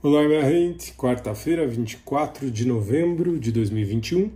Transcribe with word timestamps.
Olá, 0.00 0.28
minha 0.28 0.48
gente. 0.48 0.92
Quarta-feira, 0.92 1.66
24 1.66 2.52
de 2.52 2.64
novembro 2.64 3.36
de 3.36 3.50
2021. 3.50 4.30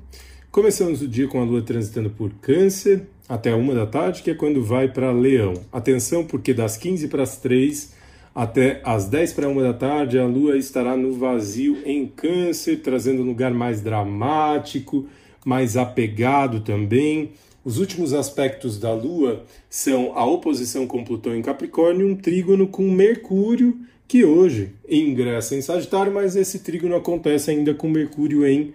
Começamos 0.50 1.02
o 1.02 1.06
dia 1.06 1.28
com 1.28 1.40
a 1.40 1.44
lua 1.44 1.62
transitando 1.62 2.10
por 2.10 2.32
Câncer 2.40 3.06
até 3.28 3.54
uma 3.54 3.72
da 3.72 3.86
tarde, 3.86 4.24
que 4.24 4.32
é 4.32 4.34
quando 4.34 4.60
vai 4.60 4.88
para 4.88 5.12
Leão. 5.12 5.54
Atenção, 5.70 6.24
porque 6.24 6.52
das 6.52 6.76
15 6.76 7.06
para 7.06 7.22
as 7.22 7.36
3 7.36 7.94
até 8.34 8.80
as 8.84 9.04
10 9.04 9.34
para 9.34 9.48
uma 9.48 9.62
da 9.62 9.72
tarde, 9.72 10.18
a 10.18 10.26
lua 10.26 10.56
estará 10.56 10.96
no 10.96 11.12
vazio 11.12 11.78
em 11.86 12.08
Câncer, 12.08 12.80
trazendo 12.82 13.22
um 13.22 13.26
lugar 13.26 13.54
mais 13.54 13.80
dramático, 13.80 15.06
mais 15.44 15.76
apegado 15.76 16.58
também. 16.62 17.34
Os 17.64 17.78
últimos 17.78 18.12
aspectos 18.12 18.76
da 18.76 18.92
Lua 18.92 19.44
são 19.70 20.18
a 20.18 20.24
oposição 20.26 20.84
com 20.84 21.04
Plutão 21.04 21.36
em 21.36 21.42
Capricórnio 21.42 22.08
um 22.08 22.16
trígono 22.16 22.66
com 22.66 22.90
Mercúrio, 22.90 23.78
que 24.08 24.24
hoje 24.24 24.72
ingressa 24.88 25.54
em 25.54 25.62
Sagitário, 25.62 26.12
mas 26.12 26.34
esse 26.34 26.58
trígono 26.58 26.96
acontece 26.96 27.52
ainda 27.52 27.72
com 27.72 27.88
Mercúrio 27.88 28.44
em 28.44 28.74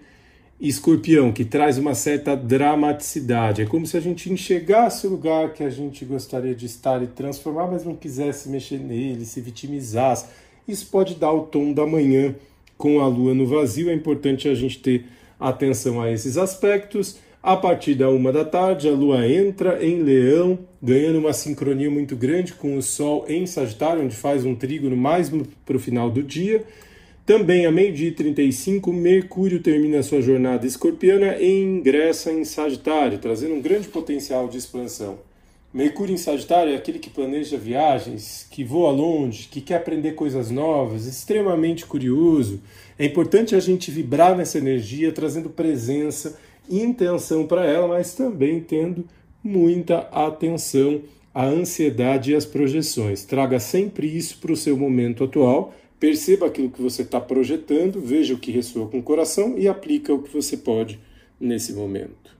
Escorpião, 0.58 1.30
que 1.30 1.44
traz 1.44 1.76
uma 1.76 1.94
certa 1.94 2.34
dramaticidade. 2.34 3.60
É 3.60 3.66
como 3.66 3.86
se 3.86 3.96
a 3.96 4.00
gente 4.00 4.32
enxergasse 4.32 5.06
o 5.06 5.10
lugar 5.10 5.52
que 5.52 5.62
a 5.62 5.70
gente 5.70 6.04
gostaria 6.06 6.54
de 6.54 6.64
estar 6.64 7.02
e 7.02 7.06
transformar, 7.06 7.66
mas 7.66 7.84
não 7.84 7.94
quisesse 7.94 8.48
mexer 8.48 8.78
nele, 8.78 9.26
se 9.26 9.40
vitimizasse. 9.42 10.26
Isso 10.66 10.86
pode 10.90 11.14
dar 11.14 11.32
o 11.32 11.42
tom 11.42 11.74
da 11.74 11.86
manhã 11.86 12.34
com 12.78 13.00
a 13.00 13.06
Lua 13.06 13.34
no 13.34 13.46
vazio. 13.46 13.90
É 13.90 13.94
importante 13.94 14.48
a 14.48 14.54
gente 14.54 14.78
ter 14.78 15.04
atenção 15.38 16.00
a 16.00 16.10
esses 16.10 16.38
aspectos. 16.38 17.18
A 17.40 17.56
partir 17.56 17.94
da 17.94 18.10
uma 18.10 18.32
da 18.32 18.44
tarde, 18.44 18.88
a 18.88 18.92
Lua 18.92 19.24
entra 19.26 19.84
em 19.84 20.02
Leão, 20.02 20.58
ganhando 20.82 21.20
uma 21.20 21.32
sincronia 21.32 21.88
muito 21.88 22.16
grande 22.16 22.52
com 22.52 22.76
o 22.76 22.82
Sol 22.82 23.24
em 23.28 23.46
Sagitário, 23.46 24.02
onde 24.02 24.16
faz 24.16 24.44
um 24.44 24.56
trígono 24.56 24.96
mais 24.96 25.30
para 25.64 25.76
o 25.76 25.80
final 25.80 26.10
do 26.10 26.20
dia. 26.20 26.64
Também 27.24 27.64
a 27.64 27.70
meio-dia 27.70 28.08
e 28.08 28.12
35, 28.12 28.92
Mercúrio 28.92 29.62
termina 29.62 30.02
sua 30.02 30.20
jornada 30.20 30.66
escorpiana 30.66 31.36
e 31.36 31.62
ingressa 31.62 32.32
em 32.32 32.44
Sagitário, 32.44 33.18
trazendo 33.18 33.54
um 33.54 33.62
grande 33.62 33.86
potencial 33.86 34.48
de 34.48 34.58
expansão. 34.58 35.20
Mercúrio 35.72 36.14
em 36.14 36.18
Sagitário 36.18 36.72
é 36.72 36.76
aquele 36.76 36.98
que 36.98 37.10
planeja 37.10 37.56
viagens, 37.56 38.48
que 38.50 38.64
voa 38.64 38.90
longe, 38.90 39.46
que 39.48 39.60
quer 39.60 39.76
aprender 39.76 40.12
coisas 40.12 40.50
novas, 40.50 41.06
extremamente 41.06 41.86
curioso. 41.86 42.60
É 42.98 43.04
importante 43.04 43.54
a 43.54 43.60
gente 43.60 43.92
vibrar 43.92 44.36
nessa 44.36 44.58
energia, 44.58 45.12
trazendo 45.12 45.50
presença 45.50 46.36
intenção 46.70 47.46
para 47.46 47.64
ela, 47.64 47.88
mas 47.88 48.14
também 48.14 48.60
tendo 48.60 49.04
muita 49.42 49.98
atenção 50.12 51.02
à 51.34 51.46
ansiedade 51.46 52.32
e 52.32 52.34
às 52.34 52.44
projeções. 52.44 53.24
Traga 53.24 53.58
sempre 53.60 54.06
isso 54.06 54.38
para 54.38 54.52
o 54.52 54.56
seu 54.56 54.76
momento 54.76 55.24
atual, 55.24 55.74
perceba 55.98 56.46
aquilo 56.46 56.70
que 56.70 56.82
você 56.82 57.02
está 57.02 57.20
projetando, 57.20 58.00
veja 58.00 58.34
o 58.34 58.38
que 58.38 58.50
ressoa 58.50 58.88
com 58.88 58.98
o 58.98 59.02
coração 59.02 59.58
e 59.58 59.68
aplica 59.68 60.12
o 60.12 60.22
que 60.22 60.32
você 60.32 60.56
pode 60.56 60.98
nesse 61.40 61.72
momento. 61.72 62.37